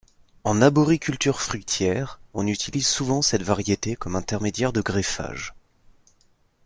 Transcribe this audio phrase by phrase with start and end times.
[0.45, 5.53] En arboriculture fruitière, on utilise souvent cette variété comme intermédiaire de greffage.